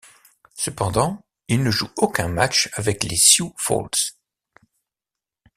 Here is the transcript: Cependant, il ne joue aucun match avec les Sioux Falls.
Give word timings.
Cependant, 0.55 1.21
il 1.47 1.61
ne 1.61 1.69
joue 1.69 1.91
aucun 1.97 2.27
match 2.27 2.71
avec 2.73 3.03
les 3.03 3.17
Sioux 3.17 3.53
Falls. 3.55 4.15